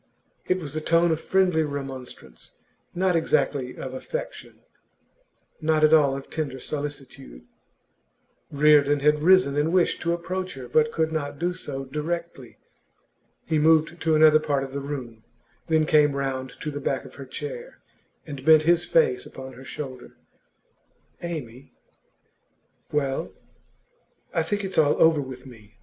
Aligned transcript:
It 0.47 0.57
was 0.57 0.73
the 0.73 0.81
tone 0.81 1.11
of 1.11 1.21
friendly 1.21 1.61
remonstrance, 1.61 2.53
not 2.95 3.15
exactly 3.15 3.77
of 3.77 3.93
affection, 3.93 4.61
not 5.61 5.83
at 5.83 5.93
all 5.93 6.17
of 6.17 6.27
tender 6.27 6.59
solicitude. 6.59 7.45
Reardon 8.51 9.01
had 9.01 9.19
risen 9.19 9.55
and 9.55 9.71
wished 9.71 10.01
to 10.01 10.11
approach 10.13 10.55
her, 10.55 10.67
but 10.67 10.91
could 10.91 11.11
not 11.11 11.37
do 11.37 11.53
so 11.53 11.85
directly. 11.85 12.57
He 13.45 13.59
moved 13.59 14.01
to 14.01 14.15
another 14.15 14.39
part 14.39 14.63
of 14.63 14.71
the 14.73 14.81
room, 14.81 15.23
then 15.67 15.85
came 15.85 16.13
round 16.15 16.59
to 16.61 16.71
the 16.71 16.81
back 16.81 17.05
of 17.05 17.13
her 17.13 17.25
chair, 17.27 17.79
and 18.25 18.43
bent 18.43 18.63
his 18.63 18.85
face 18.85 19.27
upon 19.27 19.53
her 19.53 19.63
shoulder. 19.63 20.15
'Amy' 21.21 21.73
'Well.' 22.91 23.35
'I 24.33 24.41
think 24.41 24.63
it's 24.63 24.79
all 24.79 24.99
over 24.99 25.21
with 25.21 25.45
me. 25.45 25.77